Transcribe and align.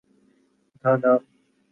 Ghana 0.83 1.13